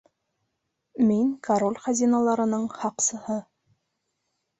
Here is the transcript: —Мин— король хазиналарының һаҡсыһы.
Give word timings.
—Мин— 1.09 1.27
король 1.47 1.77
хазиналарының 1.83 2.65
һаҡсыһы. 2.79 3.37